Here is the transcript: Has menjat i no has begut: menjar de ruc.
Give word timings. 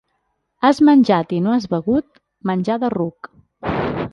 Has 0.69 0.79
menjat 0.87 1.35
i 1.39 1.41
no 1.47 1.53
has 1.57 1.67
begut: 1.75 2.09
menjar 2.53 2.79
de 2.85 2.91
ruc. 2.95 3.31